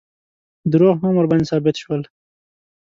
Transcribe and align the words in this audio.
دروغ 0.71 0.95
هم 1.03 1.13
ورباندې 1.15 1.49
ثابت 1.51 1.75
شول. 1.83 2.01